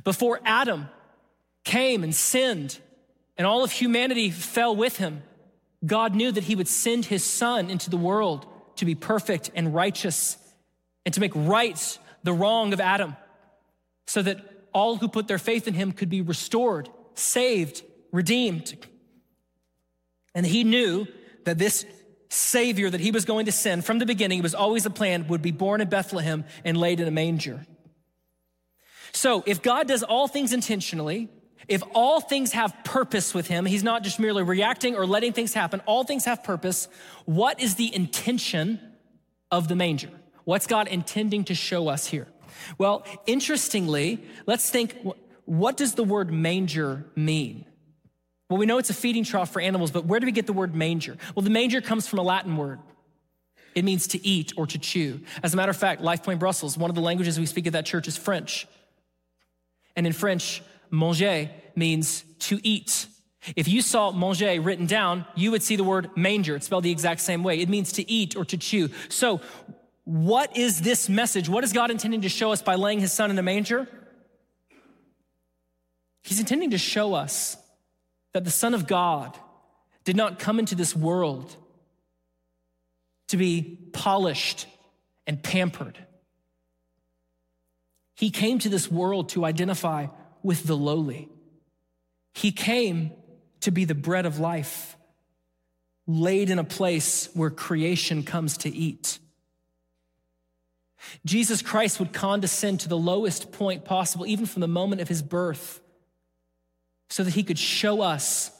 [0.03, 0.89] Before Adam
[1.63, 2.77] came and sinned
[3.37, 5.23] and all of humanity fell with him,
[5.85, 9.73] God knew that he would send his son into the world to be perfect and
[9.73, 10.37] righteous
[11.05, 13.15] and to make right the wrong of Adam
[14.07, 14.41] so that
[14.73, 18.75] all who put their faith in him could be restored, saved, redeemed.
[20.35, 21.07] And he knew
[21.45, 21.85] that this
[22.29, 25.27] Savior that he was going to send from the beginning, it was always a plan,
[25.27, 27.65] would be born in Bethlehem and laid in a manger.
[29.13, 31.29] So if God does all things intentionally,
[31.67, 35.53] if all things have purpose with him, he's not just merely reacting or letting things
[35.53, 36.87] happen, all things have purpose.
[37.25, 38.79] What is the intention
[39.51, 40.09] of the manger?
[40.43, 42.27] What's God intending to show us here?
[42.77, 44.95] Well, interestingly, let's think
[45.45, 47.65] what does the word manger mean?
[48.49, 50.53] Well, we know it's a feeding trough for animals, but where do we get the
[50.53, 51.17] word manger?
[51.35, 52.79] Well, the manger comes from a Latin word.
[53.75, 55.19] It means to eat or to chew.
[55.43, 57.73] As a matter of fact, Life Point Brussels, one of the languages we speak at
[57.73, 58.67] that church is French.
[59.95, 63.07] And in French, manger means to eat.
[63.55, 66.55] If you saw manger written down, you would see the word manger.
[66.55, 67.59] It's spelled the exact same way.
[67.59, 68.89] It means to eat or to chew.
[69.09, 69.41] So,
[70.05, 71.49] what is this message?
[71.49, 73.87] What is God intending to show us by laying his son in a manger?
[76.23, 77.57] He's intending to show us
[78.37, 79.35] that the Son of God
[80.03, 81.55] did not come into this world
[83.29, 84.67] to be polished
[85.25, 85.97] and pampered.
[88.13, 90.05] He came to this world to identify
[90.43, 91.29] with the lowly.
[92.35, 93.11] He came
[93.61, 94.97] to be the bread of life,
[96.05, 99.17] laid in a place where creation comes to eat.
[101.25, 105.23] Jesus Christ would condescend to the lowest point possible, even from the moment of his
[105.23, 105.81] birth
[107.09, 108.51] so that he could show us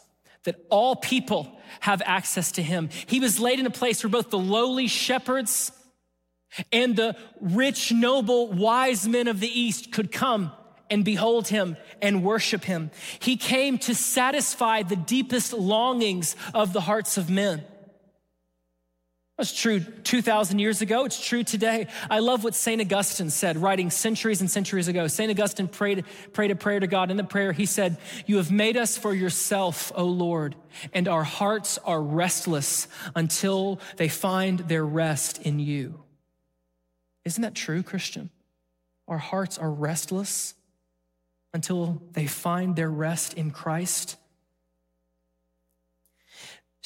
[0.43, 2.89] that all people have access to him.
[3.05, 5.71] He was laid in a place where both the lowly shepherds
[6.71, 10.51] and the rich, noble, wise men of the East could come
[10.89, 12.91] and behold him and worship him.
[13.19, 17.63] He came to satisfy the deepest longings of the hearts of men.
[19.37, 21.05] That's true 2,000 years ago.
[21.05, 21.85] It's true today.
[22.09, 22.81] I love what St.
[22.81, 25.05] Augustine said, writing centuries and centuries ago.
[25.07, 25.29] St.
[25.29, 27.11] Augustine prayed, prayed a prayer to God.
[27.11, 30.55] In the prayer, he said, You have made us for yourself, O Lord,
[30.91, 36.03] and our hearts are restless until they find their rest in you.
[37.23, 38.31] Isn't that true, Christian?
[39.07, 40.55] Our hearts are restless
[41.53, 44.17] until they find their rest in Christ.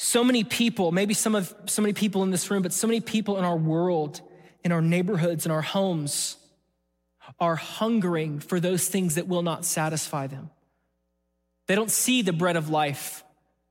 [0.04, 3.00] So many people, maybe some of so many people in this room, but so many
[3.00, 4.20] people in our world,
[4.64, 6.38] in our neighborhoods, in our homes,
[7.38, 10.50] are hungering for those things that will not satisfy them.
[11.68, 13.22] They don't see the bread of life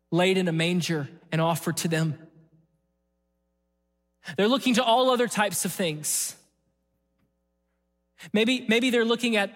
[0.10, 2.18] laid in a manger and offered to them.
[4.38, 6.38] They're looking to all other types of things.
[8.32, 9.54] Maybe, maybe they're looking at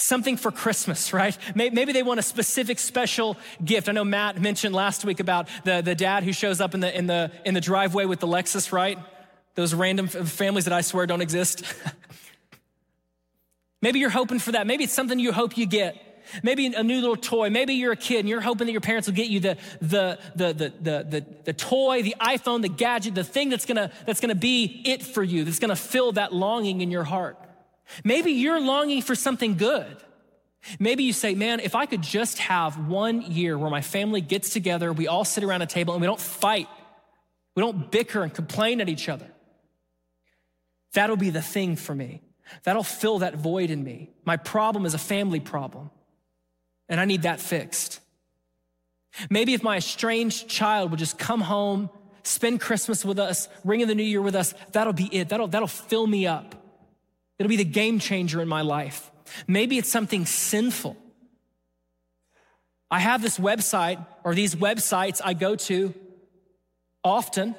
[0.00, 1.36] something for Christmas, right?
[1.54, 3.88] Maybe they want a specific special gift.
[3.88, 6.96] I know Matt mentioned last week about the, the dad who shows up in the,
[6.96, 8.98] in, the, in the driveway with the Lexus, right?
[9.54, 11.64] Those random families that I swear don't exist.
[13.82, 14.66] Maybe you're hoping for that.
[14.66, 15.96] Maybe it's something you hope you get.
[16.42, 17.48] Maybe a new little toy.
[17.48, 20.18] Maybe you're a kid and you're hoping that your parents will get you the, the,
[20.36, 24.20] the, the, the, the, the toy, the iPhone, the gadget, the thing that's gonna, that's
[24.20, 27.38] gonna be it for you, that's gonna fill that longing in your heart.
[28.04, 29.96] Maybe you're longing for something good.
[30.78, 34.50] Maybe you say, man, if I could just have one year where my family gets
[34.50, 36.68] together, we all sit around a table and we don't fight,
[37.54, 39.26] we don't bicker and complain at each other.
[40.92, 42.22] That'll be the thing for me.
[42.64, 44.10] That'll fill that void in me.
[44.24, 45.90] My problem is a family problem,
[46.88, 48.00] and I need that fixed.
[49.30, 51.90] Maybe if my estranged child would just come home,
[52.22, 55.28] spend Christmas with us, ring in the new year with us, that'll be it.
[55.28, 56.54] That'll, that'll fill me up.
[57.38, 59.10] It'll be the game changer in my life.
[59.46, 60.96] Maybe it's something sinful.
[62.90, 65.94] I have this website or these websites I go to
[67.04, 67.54] often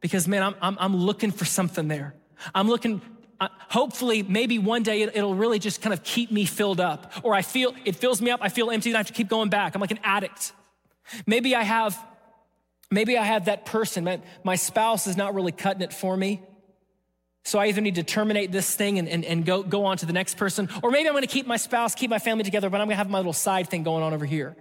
[0.00, 2.14] because, man, I'm, I'm, I'm looking for something there.
[2.54, 3.02] I'm looking,
[3.40, 7.12] uh, hopefully, maybe one day it, will really just kind of keep me filled up.
[7.24, 9.28] Or I feel, it fills me up, I feel empty, and I have to keep
[9.28, 9.74] going back.
[9.74, 10.52] I'm like an addict.
[11.26, 11.98] Maybe I have,
[12.90, 16.40] maybe I have that person, my, my spouse is not really cutting it for me.
[17.48, 20.04] So I either need to terminate this thing and, and, and go, go on to
[20.04, 22.78] the next person, or maybe I'm gonna keep my spouse, keep my family together, but
[22.78, 24.54] I'm gonna have my little side thing going on over here.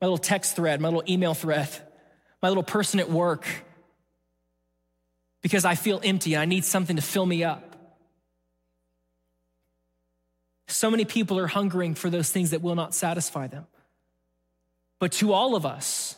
[0.00, 1.68] My little text thread, my little email thread,
[2.40, 3.44] my little person at work.
[5.42, 7.74] Because I feel empty and I need something to fill me up.
[10.68, 13.66] So many people are hungering for those things that will not satisfy them.
[15.00, 16.14] But to all of us,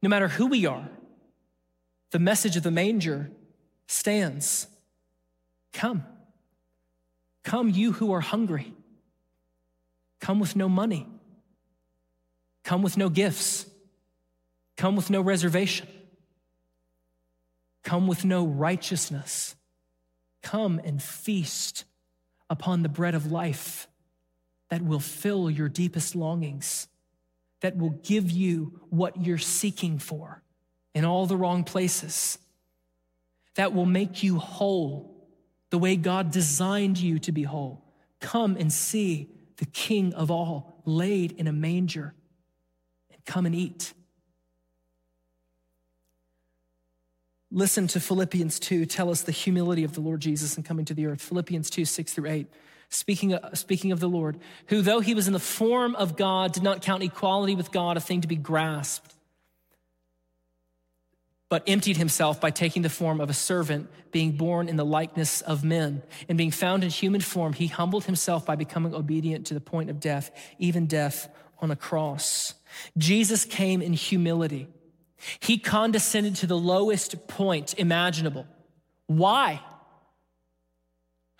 [0.00, 0.88] no matter who we are,
[2.12, 3.32] the message of the manger
[3.88, 4.68] stands.
[5.72, 6.04] Come.
[7.44, 8.74] Come, you who are hungry.
[10.20, 11.06] Come with no money.
[12.64, 13.66] Come with no gifts.
[14.76, 15.88] Come with no reservation.
[17.82, 19.56] Come with no righteousness.
[20.42, 21.84] Come and feast
[22.50, 23.88] upon the bread of life
[24.68, 26.88] that will fill your deepest longings,
[27.60, 30.42] that will give you what you're seeking for
[30.94, 32.38] in all the wrong places,
[33.54, 35.17] that will make you whole
[35.70, 37.84] the way God designed you to be whole.
[38.20, 42.14] Come and see the King of all laid in a manger
[43.12, 43.92] and come and eat.
[47.50, 50.94] Listen to Philippians 2 tell us the humility of the Lord Jesus in coming to
[50.94, 51.22] the earth.
[51.22, 52.46] Philippians 2, 6 through 8.
[52.90, 54.38] Speaking of, speaking of the Lord,
[54.68, 57.96] who though he was in the form of God, did not count equality with God
[57.96, 59.14] a thing to be grasped,
[61.48, 65.40] but emptied himself by taking the form of a servant, being born in the likeness
[65.42, 66.02] of men.
[66.28, 69.88] And being found in human form, he humbled himself by becoming obedient to the point
[69.88, 71.28] of death, even death
[71.60, 72.54] on a cross.
[72.98, 74.68] Jesus came in humility.
[75.40, 78.46] He condescended to the lowest point imaginable.
[79.06, 79.60] Why?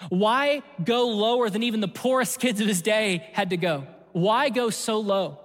[0.09, 3.87] Why go lower than even the poorest kids of his day had to go?
[4.13, 5.41] Why go so low?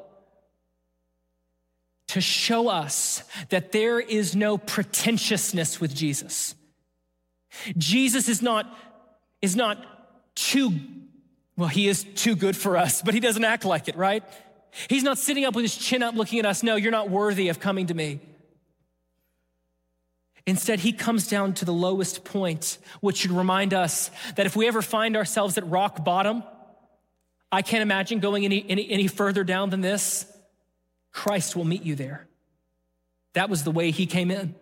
[2.14, 6.54] To show us that there is no pretentiousness with Jesus.
[7.76, 8.72] Jesus is not,
[9.42, 9.84] is not
[10.36, 10.74] too,
[11.58, 14.24] well, he is too good for us, but he doesn't act like it, right?
[14.92, 17.50] He's not sitting up with his chin up looking at us, no, you're not worthy
[17.50, 18.20] of coming to me.
[20.46, 24.68] Instead, he comes down to the lowest point, which should remind us that if we
[24.68, 26.44] ever find ourselves at rock bottom,
[27.52, 30.28] I can't imagine going any, any, any further down than this.
[31.14, 32.28] Christ will meet you there.
[33.34, 34.56] That was the way he came in.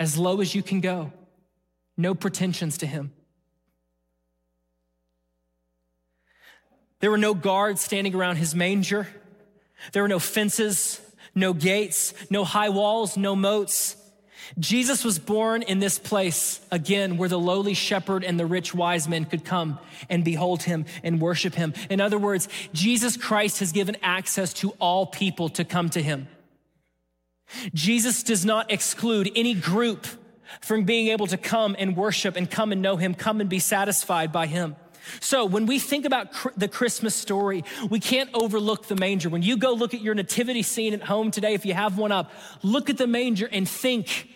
[0.00, 1.12] As low as you can go,
[1.96, 3.12] no pretensions to him.
[7.00, 9.06] There were no guards standing around his manger.
[9.92, 11.00] There were no fences,
[11.34, 13.96] no gates, no high walls, no moats.
[14.58, 19.08] Jesus was born in this place, again, where the lowly shepherd and the rich wise
[19.08, 19.78] men could come
[20.08, 21.74] and behold him and worship him.
[21.90, 26.28] In other words, Jesus Christ has given access to all people to come to him.
[27.74, 30.06] Jesus does not exclude any group
[30.60, 33.58] from being able to come and worship and come and know him, come and be
[33.58, 34.76] satisfied by him.
[35.20, 39.28] So when we think about the Christmas story, we can't overlook the manger.
[39.28, 42.12] When you go look at your nativity scene at home today, if you have one
[42.12, 42.30] up,
[42.62, 44.28] look at the manger and think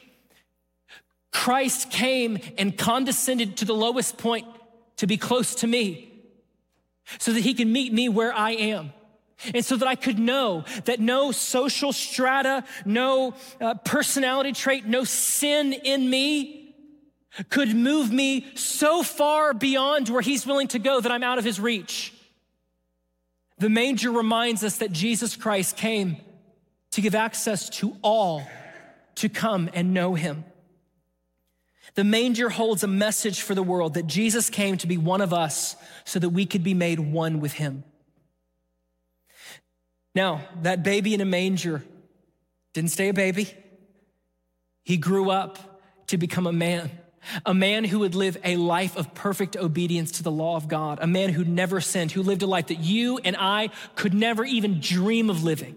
[1.33, 4.47] Christ came and condescended to the lowest point
[4.97, 6.13] to be close to me
[7.19, 8.93] so that he can meet me where I am.
[9.55, 15.03] And so that I could know that no social strata, no uh, personality trait, no
[15.03, 16.62] sin in me
[17.49, 21.45] could move me so far beyond where he's willing to go that I'm out of
[21.45, 22.13] his reach.
[23.59, 26.17] The manger reminds us that Jesus Christ came
[26.93, 28.47] to give access to all
[29.17, 30.45] to come and know him.
[31.95, 35.33] The manger holds a message for the world that Jesus came to be one of
[35.33, 37.85] us so that we could be made one with him.
[40.15, 41.83] Now, that baby in a manger
[42.73, 43.53] didn't stay a baby.
[44.85, 46.91] He grew up to become a man,
[47.47, 50.99] a man who would live a life of perfect obedience to the law of God,
[51.01, 54.45] a man who never sinned, who lived a life that you and I could never
[54.45, 55.77] even dream of living.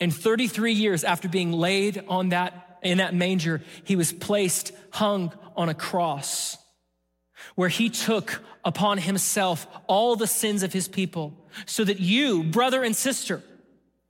[0.00, 5.32] And 33 years after being laid on that in that manger, he was placed, hung
[5.56, 6.56] on a cross,
[7.54, 11.34] where he took upon himself all the sins of his people,
[11.66, 13.42] so that you, brother and sister,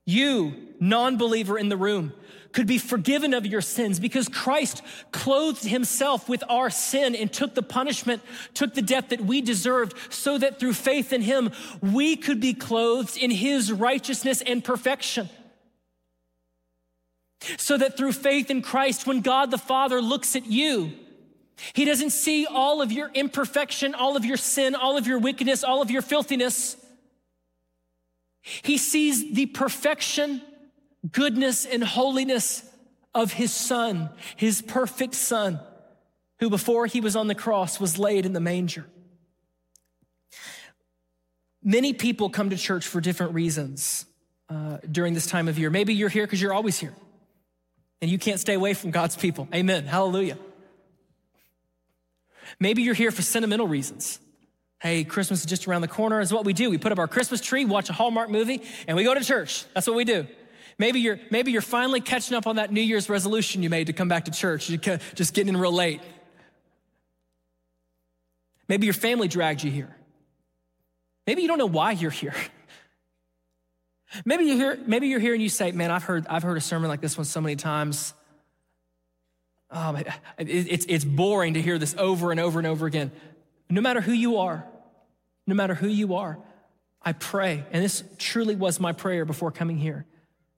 [0.05, 2.13] you, non believer in the room,
[2.53, 4.83] could be forgiven of your sins because Christ
[5.13, 8.23] clothed himself with our sin and took the punishment,
[8.55, 12.55] took the death that we deserved, so that through faith in him, we could be
[12.55, 15.29] clothed in his righteousness and perfection.
[17.57, 20.93] So that through faith in Christ, when God the Father looks at you,
[21.73, 25.65] he doesn't see all of your imperfection, all of your sin, all of your wickedness,
[25.65, 26.77] all of your filthiness.
[28.63, 30.41] He sees the perfection,
[31.11, 32.65] goodness, and holiness
[33.15, 35.61] of his Son, his perfect Son,
[36.41, 38.87] who before he was on the cross was laid in the manger.
[41.63, 44.07] Many people come to church for different reasons
[44.49, 45.71] uh, during this time of year.
[45.71, 46.95] Maybe you're here because you're always here
[48.01, 49.49] and you can't stay away from God's people.
[49.53, 49.85] Amen.
[49.85, 50.39] Hallelujah.
[52.61, 54.21] Maybe you're here for sentimental reasons.
[54.81, 56.21] Hey, Christmas is just around the corner.
[56.21, 56.71] Is what we do.
[56.71, 59.65] We put up our Christmas tree, watch a Hallmark movie, and we go to church.
[59.75, 60.27] That's what we do.
[60.79, 63.93] Maybe you're, maybe you're finally catching up on that New Year's resolution you made to
[63.93, 64.71] come back to church.
[64.71, 66.01] You're just getting in real late.
[68.69, 69.95] Maybe your family dragged you here.
[71.27, 72.35] Maybe you don't know why you're here.
[74.25, 76.63] Maybe you're here, maybe you're here and you say, Man, I've heard, I've heard a
[76.63, 78.15] sermon like this one so many times.
[79.71, 80.03] Um,
[80.39, 83.13] it's, it's boring to hear this over and over and over again.
[83.69, 84.65] No matter who you are,
[85.47, 86.39] no matter who you are,
[87.03, 90.07] I pray, and this truly was my prayer before coming here.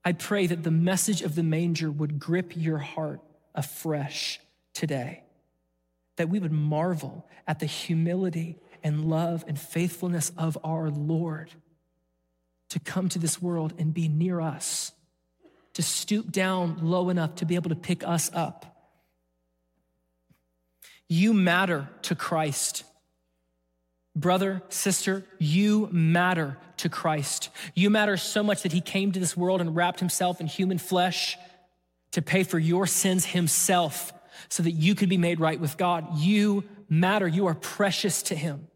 [0.03, 3.21] I pray that the message of the manger would grip your heart
[3.53, 4.39] afresh
[4.73, 5.23] today,
[6.15, 11.51] that we would marvel at the humility and love and faithfulness of our Lord
[12.69, 14.93] to come to this world and be near us,
[15.73, 18.89] to stoop down low enough to be able to pick us up.
[21.07, 22.85] You matter to Christ.
[24.15, 27.49] Brother, sister, you matter to Christ.
[27.73, 30.77] You matter so much that he came to this world and wrapped himself in human
[30.77, 31.37] flesh
[32.11, 34.13] to pay for your sins himself
[34.49, 36.17] so that you could be made right with God.
[36.17, 37.27] You matter.
[37.27, 38.67] You are precious to him.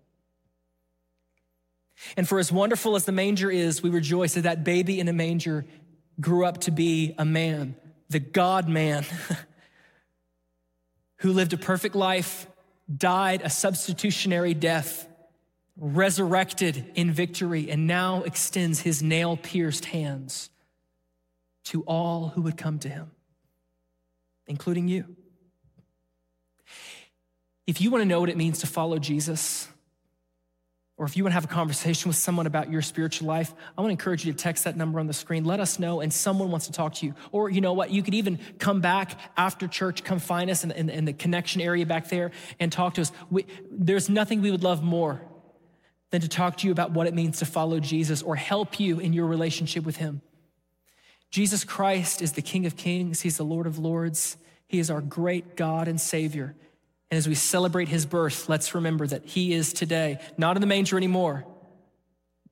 [2.17, 5.13] And for as wonderful as the manger is, we rejoice that that baby in a
[5.13, 5.65] manger
[6.19, 7.75] grew up to be a man,
[8.09, 9.05] the God man,
[11.17, 12.47] who lived a perfect life,
[12.95, 15.07] died a substitutionary death,
[15.77, 20.49] resurrected in victory, and now extends his nail pierced hands
[21.65, 23.11] to all who would come to him,
[24.47, 25.15] including you.
[27.67, 29.67] If you want to know what it means to follow Jesus,
[30.97, 33.81] or if you want to have a conversation with someone about your spiritual life, I
[33.81, 35.43] want to encourage you to text that number on the screen.
[35.43, 37.15] Let us know, and someone wants to talk to you.
[37.33, 37.89] Or you know what?
[37.89, 41.59] You could even come back after church, come find us in, in, in the connection
[41.59, 43.11] area back there and talk to us.
[43.29, 45.21] We, there's nothing we would love more
[46.15, 48.99] than to talk to you about what it means to follow Jesus or help you
[48.99, 50.21] in your relationship with Him.
[51.29, 55.01] Jesus Christ is the King of Kings, He's the Lord of Lords, He is our
[55.01, 56.55] great God and Savior.
[57.11, 60.67] And as we celebrate his birth, let's remember that he is today, not in the
[60.67, 61.45] manger anymore,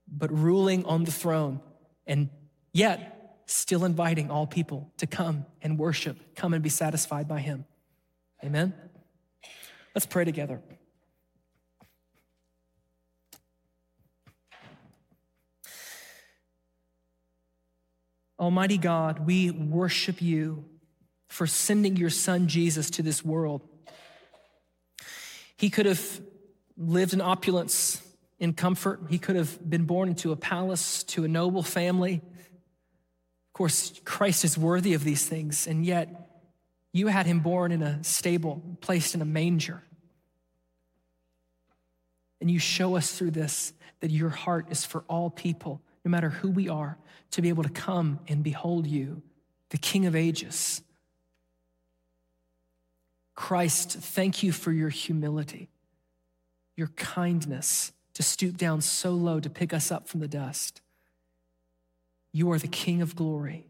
[0.07, 1.59] but ruling on the throne,
[2.05, 2.29] and
[2.71, 7.65] yet still inviting all people to come and worship, come and be satisfied by him.
[8.43, 8.73] Amen?
[9.95, 10.61] Let's pray together.
[18.43, 20.65] Almighty God, we worship you
[21.27, 23.61] for sending your son Jesus to this world
[25.63, 26.21] he could have
[26.75, 28.01] lived in opulence,
[28.37, 28.99] in comfort.
[29.09, 32.15] He could have been born into a palace, to a noble family.
[32.15, 36.29] Of course, Christ is worthy of these things, and yet
[36.91, 39.81] you had him born in a stable, placed in a manger.
[42.41, 43.71] And you show us through this
[44.01, 46.97] that your heart is for all people, no matter who we are,
[47.31, 49.21] to be able to come and behold you,
[49.69, 50.81] the King of ages
[53.35, 55.69] Christ, thank you for your humility,
[56.75, 60.81] your kindness to stoop down so low to pick us up from the dust.
[62.31, 63.67] You are the King of glory.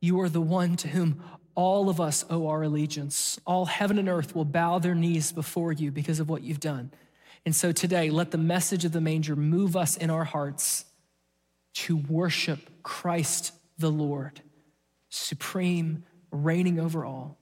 [0.00, 1.22] You are the one to whom
[1.54, 3.38] all of us owe our allegiance.
[3.46, 6.90] All heaven and earth will bow their knees before you because of what you've done.
[7.44, 10.84] And so today, let the message of the manger move us in our hearts
[11.74, 14.42] to worship Christ the Lord,
[15.08, 17.38] supreme, reigning over all.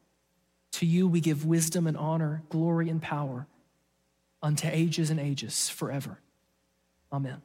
[0.73, 3.47] To you we give wisdom and honor, glory and power
[4.43, 6.19] unto ages and ages forever.
[7.13, 7.43] Amen.